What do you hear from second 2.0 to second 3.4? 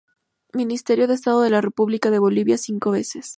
de Bolivia cinco veces.